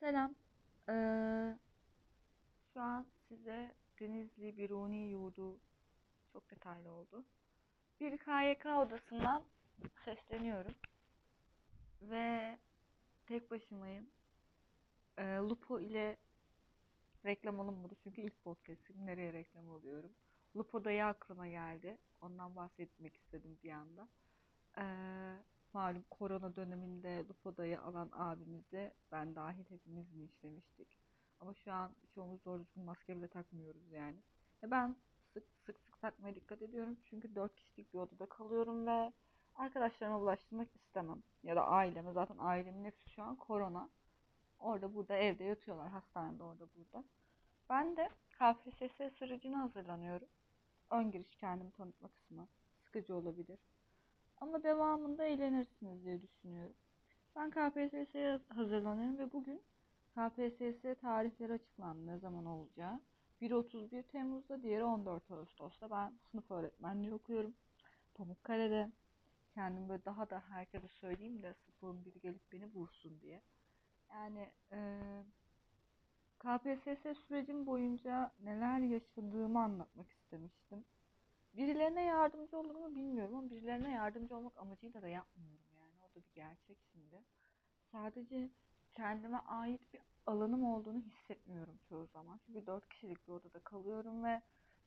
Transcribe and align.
Selam. 0.00 0.34
Ee, 0.88 1.58
şu 2.72 2.80
an 2.80 3.06
size 3.28 3.74
Denizli 4.00 4.56
Biruni 4.56 5.08
Yurdu 5.08 5.58
çok 6.32 6.50
detaylı 6.50 6.92
oldu. 6.92 7.24
Bir 8.00 8.18
KYK 8.18 8.66
odasından 8.66 9.44
sesleniyorum 10.04 10.74
ve 12.02 12.58
tek 13.26 13.50
başımayım. 13.50 14.06
Ee, 15.18 15.36
Lupo 15.36 15.80
ile 15.80 16.16
reklam 17.24 17.60
alınmadı 17.60 17.94
çünkü 18.02 18.20
ilk 18.20 18.44
podcast'im 18.44 19.06
nereye 19.06 19.32
reklam 19.32 19.70
alıyorum. 19.70 20.10
Lupo 20.56 20.84
dayı 20.84 21.06
aklıma 21.06 21.48
geldi. 21.48 21.98
Ondan 22.20 22.56
bahsetmek 22.56 23.16
istedim 23.16 23.58
bir 23.62 23.70
anda. 23.70 24.08
Ee, 24.78 25.36
malum 25.72 26.04
korona 26.10 26.56
döneminde 26.56 27.24
Lupoda'yı 27.28 27.80
alan 27.80 28.10
abimizi 28.12 28.92
ben 29.12 29.34
dahil 29.34 29.64
hepimiz 29.70 30.12
mi 30.12 30.24
işlemiştik. 30.24 30.88
Ama 31.40 31.54
şu 31.54 31.72
an 31.72 31.90
çoğumuz 32.14 32.44
doğru 32.44 32.60
düzgün 32.60 32.84
maske 32.84 33.16
bile 33.16 33.28
takmıyoruz 33.28 33.92
yani. 33.92 34.16
E 34.62 34.70
ben 34.70 34.96
sık 35.32 35.44
sık 35.66 35.80
sık 35.80 36.00
takmaya 36.00 36.34
dikkat 36.34 36.62
ediyorum. 36.62 36.96
Çünkü 37.04 37.34
4 37.34 37.56
kişilik 37.56 37.94
bir 37.94 37.98
odada 37.98 38.26
kalıyorum 38.26 38.86
ve 38.86 39.12
arkadaşlarıma 39.54 40.20
bulaştırmak 40.20 40.68
istemem. 40.76 41.22
Ya 41.42 41.56
da 41.56 41.66
aileme. 41.66 42.12
Zaten 42.12 42.36
ailemin 42.38 42.84
hepsi 42.84 43.10
şu 43.10 43.22
an 43.22 43.36
korona. 43.36 43.90
Orada 44.58 44.94
burada 44.94 45.16
evde 45.16 45.44
yatıyorlar. 45.44 45.88
Hastanede 45.88 46.42
orada 46.42 46.66
burada. 46.76 47.04
Ben 47.70 47.96
de 47.96 48.10
KPSS 48.30 49.18
sürecine 49.18 49.56
hazırlanıyorum. 49.56 50.28
Ön 50.90 51.10
giriş 51.10 51.34
kendimi 51.36 51.70
tanıtma 51.70 52.08
kısmı. 52.08 52.48
Sıkıcı 52.84 53.16
olabilir. 53.16 53.58
Ama 54.58 54.64
devamında 54.64 55.24
eğlenirsiniz 55.24 56.04
diye 56.04 56.22
düşünüyorum. 56.22 56.74
Ben 57.36 57.50
KPSS'ye 57.50 58.40
hazırlanıyorum 58.48 59.18
ve 59.18 59.32
bugün 59.32 59.62
KPSS 60.10 61.00
tarihleri 61.00 61.52
açıklandı 61.52 62.06
ne 62.06 62.18
zaman 62.18 62.46
olacağı. 62.46 63.00
Biri 63.40 63.54
31 63.54 64.02
Temmuz'da, 64.02 64.62
diğeri 64.62 64.84
14 64.84 65.30
Ağustos'ta. 65.30 65.90
Ben 65.90 66.12
sınıf 66.30 66.50
öğretmenliği 66.50 67.14
okuyorum. 67.14 67.54
Pamukkale'de. 68.14 68.90
Kendim 69.54 69.88
böyle 69.88 70.04
daha 70.04 70.30
da 70.30 70.42
herkese 70.48 70.88
söyleyeyim 70.88 71.42
de 71.42 71.54
sıfırın 71.54 72.04
biri 72.04 72.20
gelip 72.20 72.52
beni 72.52 72.66
vursun 72.66 73.20
diye. 73.20 73.42
Yani 74.10 74.50
e, 74.72 75.00
KPSS 76.38 77.14
sürecim 77.28 77.66
boyunca 77.66 78.32
neler 78.40 78.78
yaşadığımı 78.78 79.62
anlatmak 79.62 80.12
istemiştim. 80.12 80.84
Birilerine 81.58 82.04
yardımcı 82.04 82.58
olur 82.58 82.74
mu 82.74 82.94
bilmiyorum 82.94 83.34
ama 83.34 83.50
birilerine 83.50 83.92
yardımcı 83.92 84.36
olmak 84.36 84.58
amacıyla 84.58 85.02
da 85.02 85.08
yapmıyorum 85.08 85.66
yani. 85.80 85.92
O 86.02 86.14
da 86.14 86.20
bir 86.20 86.34
gerçek 86.34 86.78
şimdi. 86.92 87.22
Sadece 87.92 88.50
kendime 88.94 89.38
ait 89.38 89.92
bir 89.92 90.00
alanım 90.26 90.64
olduğunu 90.64 91.00
hissetmiyorum 91.00 91.78
çoğu 91.88 92.06
zaman. 92.06 92.40
Çünkü 92.46 92.66
dört 92.66 92.88
kişilik 92.88 93.28
bir 93.28 93.32
odada 93.32 93.58
kalıyorum 93.58 94.24
ve 94.24 94.42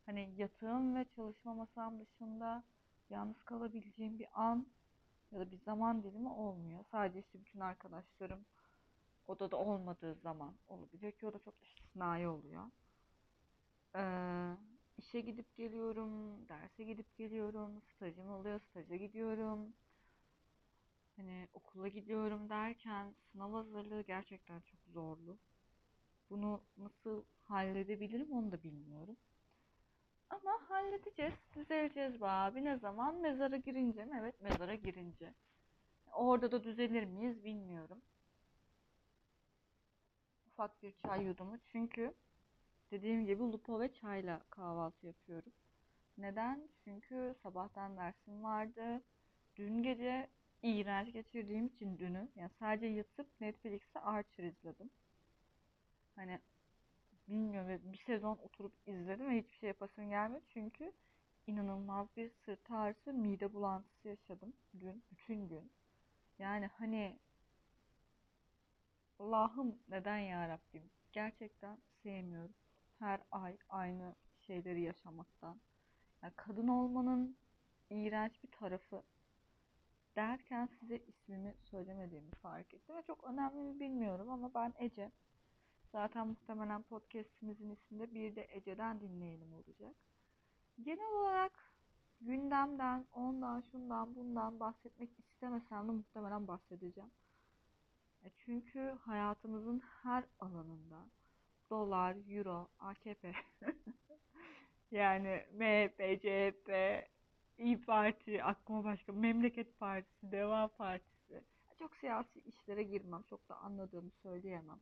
hani 0.06 0.34
yatağım 0.38 0.96
ve 0.96 1.06
çalışma 1.16 1.54
masam 1.54 2.00
dışında 2.00 2.64
yalnız 3.10 3.44
kalabileceğim 3.44 4.20
bir 4.20 4.28
an 4.34 4.68
ya 5.32 5.40
da 5.40 5.52
bir 5.52 5.60
zaman 5.60 6.04
dilimi 6.04 6.30
olmuyor. 6.30 6.86
Sadece 6.92 7.20
işte 7.20 7.40
bütün 7.40 7.60
arkadaşlarım 7.60 8.46
odada 9.28 9.58
olmadığı 9.58 10.16
zaman 10.16 10.54
olabiliyor 10.68 11.12
ki 11.12 11.28
o 11.28 11.34
da 11.34 11.40
çok 11.40 11.54
istisnai 11.64 12.28
oluyor. 12.28 12.64
Ee, 13.96 14.56
işe 15.12 15.22
gidip 15.22 15.56
geliyorum, 15.56 16.10
derse 16.50 16.84
gidip 16.84 17.18
geliyorum, 17.18 17.82
stajım 17.82 18.30
oluyor, 18.30 18.60
staja 18.60 18.96
gidiyorum. 18.96 19.74
Hani 21.16 21.48
okula 21.54 21.88
gidiyorum 21.88 22.50
derken 22.50 23.14
sınav 23.32 23.54
hazırlığı 23.54 24.02
gerçekten 24.02 24.60
çok 24.60 24.80
zorlu. 24.94 25.38
Bunu 26.30 26.62
nasıl 26.78 27.24
halledebilirim 27.44 28.32
onu 28.32 28.52
da 28.52 28.64
bilmiyorum. 28.64 29.18
Ama 30.30 30.52
halledeceğiz, 30.70 31.34
düzeleceğiz 31.56 32.22
be 32.22 32.26
abi. 32.28 32.64
Ne 32.64 32.78
zaman? 32.78 33.16
Mezara 33.16 33.58
girince 33.58 34.06
mi? 34.06 34.18
Evet, 34.22 34.42
mezara 34.42 34.76
girince. 34.76 35.34
Orada 36.14 36.52
da 36.52 36.64
düzelir 36.64 37.04
miyiz 37.04 37.44
bilmiyorum. 37.44 38.02
Ufak 40.48 40.84
bir 40.84 40.92
çay 40.92 41.24
yudumu. 41.24 41.58
Çünkü 41.72 42.14
dediğim 42.92 43.26
gibi 43.26 43.44
lupo 43.44 43.80
ve 43.80 43.94
çayla 43.94 44.42
kahvaltı 44.50 45.08
yapıyorum. 45.08 45.52
Neden? 46.18 46.70
Çünkü 46.84 47.36
sabahtan 47.44 47.98
dersim 47.98 48.44
vardı. 48.44 49.02
Dün 49.56 49.84
gece 49.84 50.30
iğrenç 50.64 51.14
geçirdiğim 51.14 51.68
için 51.68 51.98
dünü, 51.98 52.28
yani 52.36 52.50
sadece 52.60 52.86
yatıp 52.86 53.42
Netflix'te 53.42 54.00
Archer 54.00 54.44
izledim. 54.44 54.90
Hani 56.16 56.40
bilmiyorum 57.28 57.82
bir 57.84 57.98
sezon 57.98 58.38
oturup 58.38 58.74
izledim 58.88 59.30
ve 59.30 59.38
hiçbir 59.38 59.58
şey 59.58 59.68
yapasım 59.68 60.10
gelmedi. 60.10 60.44
Çünkü 60.50 60.92
inanılmaz 61.48 62.08
bir 62.18 62.32
sırt 62.46 62.72
ağrısı, 62.72 63.14
mide 63.14 63.54
bulantısı 63.54 64.08
yaşadım 64.08 64.54
dün, 64.80 65.04
bütün 65.12 65.48
gün. 65.48 65.72
Yani 66.40 66.68
hani 66.68 67.20
Allah'ım 69.20 69.80
neden 69.90 70.18
ya 70.18 70.50
Rabbim? 70.50 70.90
Gerçekten 71.12 71.78
sevmiyorum. 72.04 72.54
Her 73.02 73.22
ay 73.32 73.58
aynı 73.70 74.16
şeyleri 74.40 74.82
yaşamaktan. 74.82 75.62
Yani 76.24 76.34
kadın 76.36 76.68
olmanın 76.68 77.38
iğrenç 77.90 78.44
bir 78.44 78.52
tarafı 78.52 79.04
derken 80.16 80.70
size 80.80 80.98
ismimi 80.98 81.56
söylemediğimi 81.62 82.32
fark 82.32 82.74
ettim 82.74 82.96
ve 82.96 83.04
çok 83.04 83.24
önemli 83.24 83.62
mi 83.64 83.80
bilmiyorum 83.80 84.30
ama 84.30 84.54
ben 84.54 84.74
Ece. 84.80 85.12
Zaten 85.92 86.28
muhtemelen 86.28 86.82
podcastimizin 86.84 87.70
isminde 87.70 88.14
bir 88.14 88.36
de 88.36 88.48
Ece'den 88.52 89.02
dinleyelim 89.02 89.54
olacak. 89.54 89.96
Genel 90.82 91.14
olarak 91.22 91.74
gündemden, 92.22 93.06
ondan, 93.14 93.62
şundan, 93.62 94.16
bundan 94.16 94.60
bahsetmek 94.60 95.20
istemesem 95.20 95.88
de 95.88 95.92
muhtemelen 95.92 96.48
bahsedeceğim. 96.48 97.12
E 98.24 98.30
çünkü 98.38 98.98
hayatımızın 99.02 99.80
her 99.80 100.24
alanında 100.40 101.06
dolar, 101.72 102.16
euro, 102.30 102.68
AKP 102.80 103.34
yani 104.92 105.46
MHP, 105.54 106.22
CHP, 106.22 106.70
İyi 107.58 107.82
Parti, 107.82 108.44
aklıma 108.44 108.84
başka 108.84 109.14
Memleket 109.14 109.80
Partisi, 109.80 110.32
Deva 110.32 110.68
Partisi. 110.68 111.44
Çok 111.80 111.96
siyasi 111.96 112.40
işlere 112.40 112.84
girmem, 112.84 113.24
çok 113.30 113.50
da 113.50 113.56
anladığımı 113.56 114.12
söyleyemem. 114.24 114.80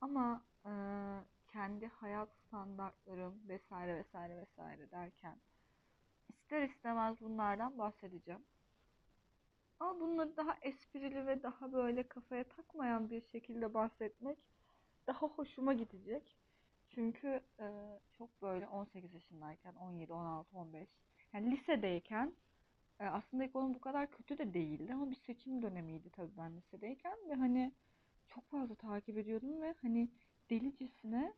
Ama 0.00 0.42
e, 0.66 0.72
kendi 1.52 1.86
hayat 1.86 2.28
standartlarım 2.46 3.48
vesaire 3.48 3.96
vesaire 3.96 4.36
vesaire 4.36 4.90
derken 4.90 5.38
ister 6.28 6.62
istemez 6.62 7.20
bunlardan 7.20 7.78
bahsedeceğim. 7.78 8.44
Ama 9.80 10.00
bunları 10.00 10.36
daha 10.36 10.56
esprili 10.62 11.26
ve 11.26 11.42
daha 11.42 11.72
böyle 11.72 12.08
kafaya 12.08 12.44
takmayan 12.44 13.10
bir 13.10 13.22
şekilde 13.32 13.74
bahsetmek 13.74 14.38
daha 15.06 15.26
hoşuma 15.26 15.72
gidecek. 15.72 16.36
Çünkü 16.88 17.40
e, 17.60 17.66
çok 18.18 18.42
böyle 18.42 18.68
18 18.68 19.14
yaşındayken, 19.14 19.74
17, 19.74 20.12
16, 20.12 20.56
15, 20.56 20.88
yani 21.32 21.50
lisedeyken 21.50 22.32
e, 23.00 23.04
aslında 23.04 23.44
ekonomi 23.44 23.74
bu 23.74 23.80
kadar 23.80 24.10
kötü 24.10 24.38
de 24.38 24.54
değildi 24.54 24.94
ama 24.94 25.10
bir 25.10 25.16
seçim 25.16 25.62
dönemiydi 25.62 26.10
tabii 26.10 26.36
ben 26.36 26.56
lisedeyken 26.56 27.18
ve 27.28 27.34
hani 27.34 27.72
çok 28.28 28.50
fazla 28.50 28.74
takip 28.74 29.18
ediyordum 29.18 29.62
ve 29.62 29.74
hani 29.82 30.08
delicesine 30.50 31.34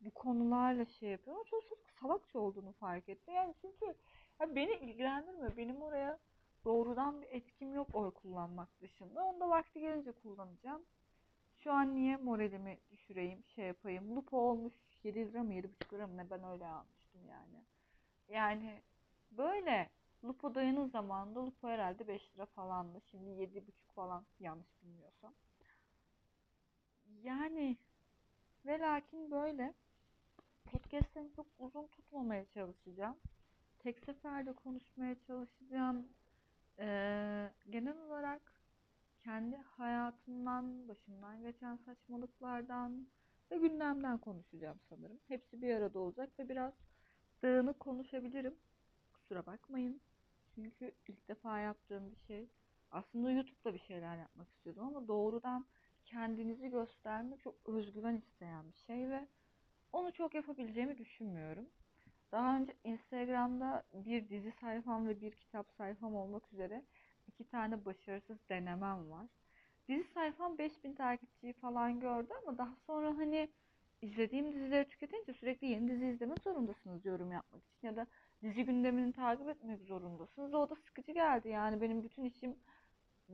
bu 0.00 0.10
konularla 0.10 0.84
şey 0.84 1.10
yapıyor 1.10 1.36
ama 1.36 1.44
çok 1.44 1.68
çok 1.68 1.78
salakça 2.00 2.38
olduğunu 2.38 2.72
fark 2.72 3.08
etti. 3.08 3.30
Yani 3.30 3.54
çünkü 3.60 3.94
ya 4.40 4.54
beni 4.56 4.72
ilgilendirmiyor. 4.72 5.56
Benim 5.56 5.82
oraya 5.82 6.18
doğrudan 6.64 7.22
bir 7.22 7.26
etkim 7.26 7.74
yok 7.74 7.94
oy 7.94 8.10
kullanmak 8.10 8.80
dışında. 8.80 9.24
Onu 9.24 9.40
da 9.40 9.50
vakti 9.50 9.80
gelince 9.80 10.12
kullanacağım. 10.12 10.82
Şu 11.58 11.72
an 11.72 11.94
niye 11.94 12.16
moralimi 12.16 12.78
düşüreyim, 12.90 13.44
şey 13.44 13.66
yapayım. 13.66 14.16
Lupo 14.16 14.38
olmuş 14.38 14.74
7 15.04 15.18
lira 15.18 15.42
mı 15.42 15.54
7,5 15.54 15.92
lira 15.92 16.06
mı 16.06 16.16
ne 16.16 16.30
ben 16.30 16.44
öyle 16.44 16.66
almıştım 16.66 17.20
yani. 17.28 17.64
Yani 18.28 18.82
böyle 19.30 19.90
Lupo 20.24 20.54
dayının 20.54 20.88
zamanında 20.88 21.46
Lupo 21.46 21.68
herhalde 21.68 22.08
5 22.08 22.36
lira 22.36 22.46
falandı. 22.46 23.00
Şimdi 23.00 23.30
7,5 23.30 23.72
falan 23.94 24.26
yanlış 24.40 24.82
bilmiyorsam. 24.82 25.34
Yani 27.22 27.76
ve 28.66 28.78
lakin 28.78 29.30
böyle 29.30 29.74
podcast'ini 30.64 31.32
çok 31.32 31.46
uzun 31.58 31.86
tutmamaya 31.86 32.46
çalışacağım. 32.46 33.16
Tek 33.78 34.00
seferde 34.00 34.52
konuşmaya 34.52 35.16
çalışacağım. 35.26 36.08
Ee, 36.78 37.50
genel 37.70 37.98
olarak 37.98 38.57
kendi 39.28 39.56
hayatımdan, 39.56 40.88
başımdan 40.88 41.42
geçen 41.42 41.76
saçmalıklardan 41.76 43.06
ve 43.50 43.58
gündemden 43.58 44.18
konuşacağım 44.18 44.80
sanırım. 44.88 45.18
Hepsi 45.28 45.62
bir 45.62 45.74
arada 45.74 45.98
olacak 45.98 46.38
ve 46.38 46.48
biraz 46.48 46.72
dağınık 47.42 47.80
konuşabilirim. 47.80 48.54
Kusura 49.12 49.46
bakmayın. 49.46 50.00
Çünkü 50.54 50.92
ilk 51.08 51.28
defa 51.28 51.58
yaptığım 51.58 52.10
bir 52.10 52.16
şey. 52.16 52.48
Aslında 52.90 53.30
YouTube'da 53.30 53.74
bir 53.74 53.78
şeyler 53.78 54.16
yapmak 54.16 54.50
istiyordum 54.50 54.86
ama 54.86 55.08
doğrudan 55.08 55.66
kendinizi 56.04 56.70
gösterme 56.70 57.36
çok 57.36 57.54
özgüven 57.66 58.16
isteyen 58.16 58.72
bir 58.72 58.78
şey 58.78 59.10
ve 59.10 59.26
onu 59.92 60.12
çok 60.12 60.34
yapabileceğimi 60.34 60.98
düşünmüyorum. 60.98 61.68
Daha 62.32 62.56
önce 62.56 62.74
Instagram'da 62.84 63.82
bir 63.92 64.28
dizi 64.28 64.52
sayfam 64.60 65.08
ve 65.08 65.20
bir 65.20 65.32
kitap 65.32 65.72
sayfam 65.72 66.14
olmak 66.14 66.52
üzere 66.52 66.82
iki 67.28 67.44
tane 67.44 67.84
başarısız 67.84 68.38
denemem 68.48 69.10
var. 69.10 69.26
Dizi 69.88 70.04
sayfam 70.14 70.58
5000 70.58 70.94
takipçiyi 70.94 71.52
falan 71.52 72.00
gördü 72.00 72.32
ama 72.42 72.58
daha 72.58 72.74
sonra 72.86 73.16
hani 73.18 73.48
izlediğim 74.02 74.52
dizileri 74.52 74.88
tüketince 74.88 75.32
sürekli 75.32 75.66
yeni 75.66 75.90
dizi 75.90 76.06
izlemek 76.06 76.42
zorundasınız 76.42 77.06
yorum 77.06 77.32
yapmak 77.32 77.62
için 77.64 77.86
ya 77.88 77.96
da 77.96 78.06
dizi 78.42 78.64
gündemini 78.64 79.12
takip 79.12 79.48
etmek 79.48 79.82
zorundasınız. 79.82 80.54
O 80.54 80.70
da 80.70 80.74
sıkıcı 80.74 81.12
geldi 81.12 81.48
yani 81.48 81.80
benim 81.80 82.04
bütün 82.04 82.24
işim 82.24 82.56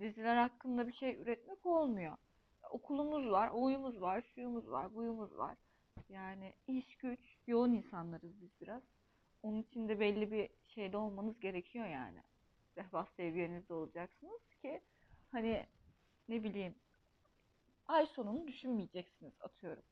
diziler 0.00 0.37
hakkında 0.37 0.87
bir 0.87 0.93
şey 0.93 1.23
üretmek 1.23 1.67
olmuyor. 1.67 2.17
Okulumuz 2.70 3.31
var, 3.31 3.50
oyumuz 3.50 4.00
var, 4.00 4.25
şuyumuz 4.35 4.70
var, 4.70 4.94
buyumuz 4.94 5.37
var. 5.37 5.56
Yani 6.08 6.52
iş 6.67 6.97
güç, 6.97 7.20
yoğun 7.47 7.73
insanlarız 7.73 8.40
biz 8.40 8.61
biraz. 8.61 8.82
Onun 9.43 9.62
için 9.62 9.88
de 9.88 10.00
belli 10.00 10.32
bir 10.32 10.49
şeyde 10.75 10.97
olmanız 10.97 11.40
gerekiyor 11.40 11.87
yani. 11.87 12.23
Refah 12.76 13.06
seviyenizde 13.06 13.75
olacaksınız 13.75 14.41
ki 14.62 14.81
hani 15.32 15.67
ne 16.29 16.44
bileyim 16.44 16.75
ay 17.87 18.06
sonunu 18.06 18.47
düşünmeyeceksiniz 18.47 19.32
atıyorum. 19.41 19.82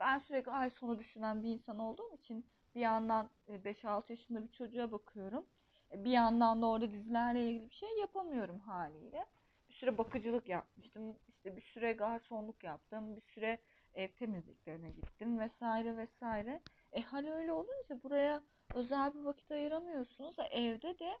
Ben 0.00 0.18
sürekli 0.18 0.50
ay 0.50 0.70
sonu 0.70 0.98
düşünen 0.98 1.42
bir 1.42 1.48
insan 1.48 1.78
olduğum 1.78 2.14
için 2.14 2.46
bir 2.74 2.80
yandan 2.80 3.30
5-6 3.48 4.12
yaşında 4.12 4.42
bir 4.42 4.52
çocuğa 4.52 4.92
bakıyorum. 4.92 5.46
Bir 5.94 6.10
yandan 6.10 6.62
da 6.62 6.66
orada 6.66 6.92
dizilerle 6.92 7.50
ilgili 7.50 7.70
bir 7.70 7.74
şey 7.74 7.98
yapamıyorum 7.98 8.58
haliyle. 8.60 9.26
Bir 9.68 9.74
süre 9.74 9.98
bakıcılık 9.98 10.48
yapmıştım. 10.48 11.16
İşte 11.28 11.56
bir 11.56 11.62
süre 11.62 11.92
garsonluk 11.92 12.64
yaptım. 12.64 13.16
Bir 13.16 13.20
süre 13.20 13.58
ev 13.94 14.08
temizliklerine 14.08 14.90
gittim 14.90 15.38
vesaire 15.38 15.96
vesaire. 15.96 16.60
E 16.92 17.00
hal 17.00 17.26
öyle 17.26 17.52
olunca 17.52 18.02
buraya 18.02 18.42
özel 18.74 19.14
bir 19.14 19.20
vakit 19.20 19.50
ayıramıyorsunuz. 19.50 20.38
E, 20.38 20.42
evde 20.42 20.98
de 20.98 21.18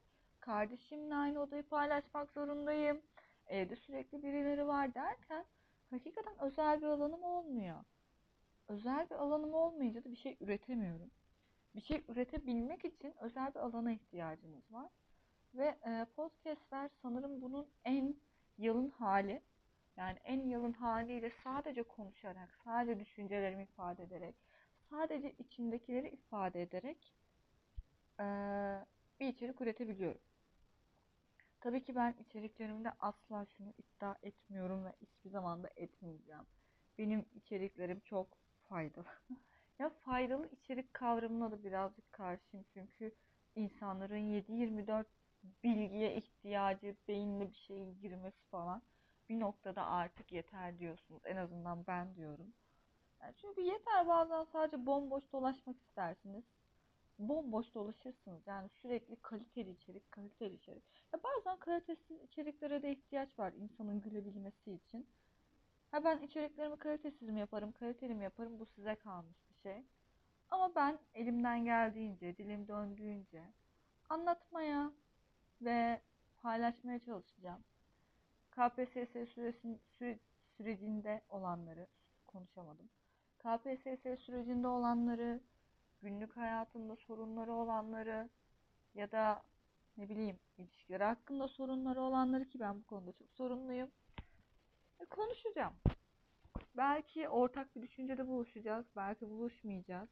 kardeşimle 0.48 1.14
aynı 1.14 1.40
odayı 1.40 1.62
paylaşmak 1.62 2.30
zorundayım. 2.32 3.02
Evde 3.46 3.76
sürekli 3.76 4.22
birileri 4.22 4.66
var 4.66 4.94
derken 4.94 5.44
hakikaten 5.90 6.34
özel 6.40 6.80
bir 6.80 6.86
alanım 6.86 7.22
olmuyor. 7.22 7.84
Özel 8.68 9.10
bir 9.10 9.14
alanım 9.14 9.54
olmayınca 9.54 10.04
da 10.04 10.10
bir 10.10 10.16
şey 10.16 10.36
üretemiyorum. 10.40 11.10
Bir 11.74 11.80
şey 11.80 12.04
üretebilmek 12.08 12.84
için 12.84 13.14
özel 13.20 13.54
bir 13.54 13.60
alana 13.60 13.92
ihtiyacımız 13.92 14.72
var. 14.72 14.90
Ve 15.54 15.78
e, 15.86 16.06
podcastler 16.16 16.90
sanırım 17.02 17.42
bunun 17.42 17.66
en 17.84 18.16
yalın 18.58 18.90
hali. 18.90 19.42
Yani 19.96 20.18
en 20.24 20.46
yalın 20.46 20.72
haliyle 20.72 21.32
sadece 21.44 21.82
konuşarak, 21.82 22.58
sadece 22.64 23.00
düşüncelerimi 23.00 23.62
ifade 23.62 24.02
ederek, 24.02 24.34
sadece 24.90 25.32
içimdekileri 25.32 26.08
ifade 26.08 26.62
ederek 26.62 27.14
e, 28.20 28.24
bir 29.20 29.28
içerik 29.28 29.60
üretebiliyorum. 29.60 30.27
Tabii 31.60 31.84
ki 31.84 31.94
ben 31.94 32.14
içeriklerimde 32.20 32.92
asla 33.00 33.46
şunu 33.46 33.72
iddia 33.78 34.16
etmiyorum 34.22 34.84
ve 34.84 34.92
hiçbir 35.00 35.30
zaman 35.30 35.62
da 35.62 35.70
etmeyeceğim. 35.76 36.46
Benim 36.98 37.26
içeriklerim 37.34 38.00
çok 38.00 38.28
faydalı. 38.68 39.06
ya 39.78 39.90
faydalı 39.90 40.48
içerik 40.48 40.94
kavramına 40.94 41.50
da 41.50 41.64
birazcık 41.64 42.12
karşıyım 42.12 42.66
çünkü 42.74 43.14
insanların 43.54 44.16
7-24 44.16 45.06
bilgiye 45.64 46.16
ihtiyacı, 46.16 46.96
beyinle 47.08 47.50
bir 47.50 47.56
şeyin 47.56 48.00
girmesi 48.00 48.44
falan 48.50 48.82
bir 49.28 49.40
noktada 49.40 49.86
artık 49.86 50.32
yeter 50.32 50.78
diyorsunuz. 50.78 51.22
En 51.24 51.36
azından 51.36 51.86
ben 51.86 52.14
diyorum. 52.16 52.54
Yani 53.22 53.34
çünkü 53.36 53.60
yeter 53.60 54.08
bazen 54.08 54.44
sadece 54.44 54.86
bomboş 54.86 55.24
dolaşmak 55.32 55.76
istersiniz. 55.80 56.44
Bomboş 57.18 57.74
dolaşırsınız. 57.74 58.46
Yani 58.46 58.68
sürekli 58.68 59.16
kaliteli 59.16 59.70
içerik, 59.70 60.12
kaliteli 60.12 60.54
içerik. 60.54 60.82
Ya 61.12 61.20
bazen 61.22 61.58
kalitesiz 61.58 62.22
içeriklere 62.22 62.82
de 62.82 62.92
ihtiyaç 62.92 63.38
var 63.38 63.52
insanın 63.52 64.00
gülebilmesi 64.00 64.72
için. 64.72 65.06
Ha 65.90 66.04
ben 66.04 66.22
içeriklerimi 66.22 66.76
kalitesiz 66.76 67.28
mi 67.28 67.40
yaparım, 67.40 67.72
kaliteli 67.72 68.14
mi 68.14 68.24
yaparım 68.24 68.60
bu 68.60 68.66
size 68.66 68.94
kalmış 68.94 69.36
bir 69.50 69.54
şey. 69.54 69.82
Ama 70.50 70.74
ben 70.74 70.98
elimden 71.14 71.64
geldiğince, 71.64 72.36
dilim 72.36 72.68
döndüğünce 72.68 73.42
anlatmaya 74.08 74.92
ve 75.62 76.00
paylaşmaya 76.42 76.98
çalışacağım. 76.98 77.64
KPSS 78.50 79.28
süresin, 79.34 79.80
süre, 79.98 80.18
sürecinde 80.56 81.22
olanları 81.28 81.86
konuşamadım. 82.26 82.88
KPSS 83.38 84.20
sürecinde 84.20 84.68
olanları, 84.68 85.40
günlük 86.02 86.36
hayatında 86.36 86.96
sorunları 86.96 87.52
olanları 87.52 88.28
ya 88.94 89.12
da 89.12 89.42
ne 89.96 90.08
bileyim 90.08 90.38
ilişkileri 90.58 91.04
hakkında 91.04 91.48
sorunları 91.48 92.00
olanları 92.00 92.48
ki 92.48 92.60
ben 92.60 92.78
bu 92.80 92.86
konuda 92.86 93.12
çok 93.12 93.30
sorunluyum. 93.32 93.90
E, 95.00 95.04
konuşacağım. 95.04 95.74
Belki 96.76 97.28
ortak 97.28 97.76
bir 97.76 97.82
düşüncede 97.82 98.26
buluşacağız, 98.26 98.86
belki 98.96 99.30
buluşmayacağız. 99.30 100.08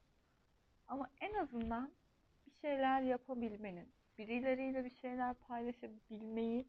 Ama 0.89 1.11
en 1.21 1.35
azından 1.35 1.93
bir 2.47 2.53
şeyler 2.61 3.03
yapabilmenin, 3.03 3.93
birileriyle 4.19 4.85
bir 4.85 4.95
şeyler 4.97 5.35
paylaşabilmeyi 5.35 6.69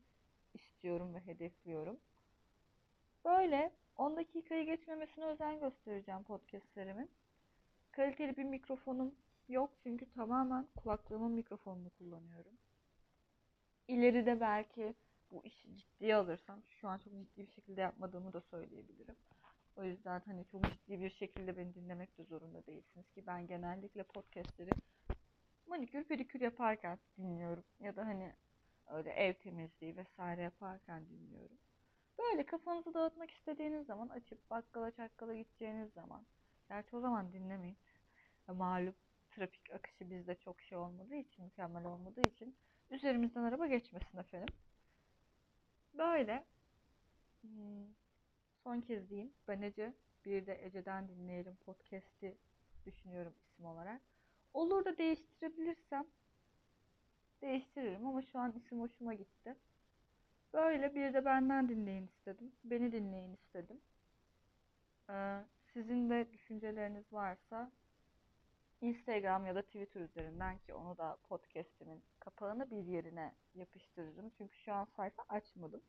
istiyorum 0.54 1.14
ve 1.16 1.20
hedefliyorum. 1.20 2.00
Böyle 3.26 3.72
10 3.96 4.16
dakikayı 4.16 4.66
geçmemesine 4.66 5.26
özen 5.26 5.60
göstereceğim 5.60 6.24
podcastlerimin. 6.24 7.10
Kaliteli 7.98 8.38
bir 8.38 8.44
mikrofonum 8.44 9.16
yok 9.50 9.70
çünkü 9.84 10.10
tamamen 10.10 10.68
kulaklığımın 10.76 11.32
mikrofonunu 11.32 11.90
kullanıyorum. 11.90 12.58
İleride 13.88 14.40
belki 14.40 14.94
bu 15.32 15.46
işi 15.46 15.78
ciddiye 15.78 16.16
alırsam, 16.16 16.64
şu 16.68 16.88
an 16.88 16.98
çok 16.98 17.14
ciddi 17.14 17.48
bir 17.48 17.52
şekilde 17.52 17.82
yapmadığımı 17.82 18.34
da 18.34 18.42
söyleyebilirim. 18.42 19.16
O 19.76 19.84
yüzden 19.84 20.22
hani 20.26 20.46
çok 20.46 20.64
ciddi 20.64 21.02
bir 21.02 21.10
şekilde 21.10 21.58
beni 21.58 21.76
dinlemek 21.76 22.18
de 22.18 22.24
zorunda 22.24 22.66
değilsiniz 22.66 23.12
ki 23.12 23.28
ben 23.28 23.48
genellikle 23.48 24.04
podcastleri 24.04 24.72
manikür 25.68 26.04
pedikür 26.04 26.42
yaparken 26.42 27.00
dinliyorum 27.18 27.64
ya 27.80 27.96
da 27.96 28.06
hani 28.06 28.34
öyle 28.88 29.10
ev 29.10 29.34
temizliği 29.34 29.98
vesaire 29.98 30.42
yaparken 30.42 31.10
dinliyorum. 31.10 31.58
Böyle 32.20 32.46
kafanızı 32.46 32.94
dağıtmak 32.94 33.32
istediğiniz 33.32 33.86
zaman 33.86 34.10
açıp 34.10 34.50
bakkala 34.50 34.92
çakkala 34.92 35.34
gideceğiniz 35.34 35.94
zaman 35.94 36.26
gerçi 36.70 36.96
o 36.96 37.00
zaman 37.00 37.34
dinlemeyin. 37.34 37.78
Malum 38.54 38.96
trafik 39.32 39.72
akışı 39.72 40.10
bizde 40.10 40.36
çok 40.36 40.62
şey 40.62 40.78
olmadığı 40.78 41.16
için 41.16 41.46
mükemmel 41.46 41.86
olmadığı 41.86 42.22
için 42.22 42.56
üzerimizden 42.90 43.44
araba 43.44 43.68
geçmesin 43.68 44.18
efendim. 44.18 44.56
Böyle 45.94 46.46
hmm, 47.42 47.86
son 48.64 48.82
kez 48.82 49.10
diyeyim. 49.10 49.34
Ben 49.48 49.62
Ece. 49.62 49.94
Bir 50.26 50.46
de 50.46 50.66
Ece'den 50.66 51.08
dinleyelim 51.08 51.56
podcast'i 51.56 52.38
düşünüyorum 52.86 53.34
isim 53.44 53.66
olarak. 53.66 54.02
Olur 54.54 54.86
da 54.86 54.98
değiştirebilirsem 54.98 56.08
değiştiririm 57.42 58.08
ama 58.08 58.22
şu 58.22 58.40
an 58.40 58.52
isim 58.52 58.82
hoşuma 58.82 59.14
gitti. 59.14 59.56
Böyle 60.54 60.96
bir 60.96 61.14
de 61.14 61.26
benden 61.26 61.70
dinleyin 61.70 62.08
istedim. 62.08 62.52
Beni 62.64 62.92
dinleyin 62.92 63.34
istedim. 63.34 63.82
Ee, 65.10 65.40
sizin 65.74 66.10
de 66.10 66.28
düşünceleriniz 66.34 67.14
varsa 67.14 67.72
Instagram 68.82 69.46
ya 69.46 69.56
da 69.56 69.62
Twitter 69.62 70.02
üzerinden 70.02 70.58
ki 70.58 70.74
onu 70.74 70.98
da 70.98 71.18
podcast'imin 71.24 72.04
kapağını 72.20 72.72
bir 72.72 72.84
yerine 72.84 73.36
yapıştırırım. 73.54 74.30
Çünkü 74.38 74.58
şu 74.58 74.74
an 74.74 74.86
sayfa 74.86 75.24
açmadım. 75.30 75.82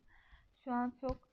Şu 0.65 0.73
an 0.73 0.93
çok 1.01 1.29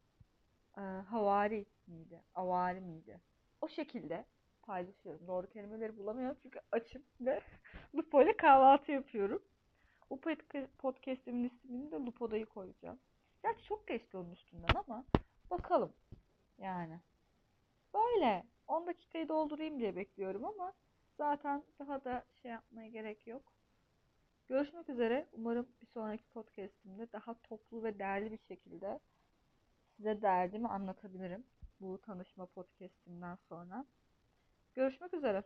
e, 0.78 0.82
havari 0.82 1.66
miydi? 1.88 2.22
Avari 2.36 2.82
miydi? 2.82 3.22
O 3.62 3.68
şekilde 3.68 4.26
paylaşıyorum. 4.62 5.28
Doğru 5.28 5.50
kelimeleri 5.50 5.98
bulamıyorum 5.98 6.38
çünkü 6.42 6.60
açım 6.72 7.04
ve 7.22 7.42
Lupo 7.96 8.24
ile 8.24 8.38
kahvaltı 8.38 8.92
yapıyorum. 8.92 9.44
Bu 10.10 10.20
podcast'imin 10.78 11.44
ismini 11.44 11.92
de 11.92 11.96
Lupo'dayı 11.96 12.46
koyacağım. 12.46 13.00
Gerçi 13.44 13.64
çok 13.64 13.88
geçti 13.88 14.18
onun 14.18 14.32
üstünden 14.32 14.76
ama 14.88 15.06
bakalım. 15.50 15.94
Yani. 16.58 17.00
Böyle. 17.94 18.44
10 18.68 18.88
dakikayı 18.88 19.30
doldurayım 19.30 19.80
diye 19.80 19.96
bekliyorum 19.96 20.46
ama 20.46 20.74
zaten 21.18 21.64
daha 21.80 22.04
da 22.04 22.26
şey 22.42 22.52
yapmaya 22.52 22.88
gerek 22.88 23.28
yok. 23.28 23.54
Görüşmek 24.48 24.90
üzere. 24.90 25.28
Umarım 25.34 25.68
bir 25.82 25.88
sonraki 25.88 26.26
podcast'imde 26.26 27.12
daha 27.14 27.42
toplu 27.44 27.84
ve 27.84 28.00
değerli 28.00 28.32
bir 28.32 28.40
şekilde 28.48 29.00
size 29.98 30.22
derdimi 30.22 30.68
anlatabilirim. 30.68 31.44
Bu 31.80 32.02
tanışma 32.02 32.46
podcast'imden 32.46 33.36
sonra. 33.50 33.86
Görüşmek 34.74 35.14
üzere. 35.14 35.44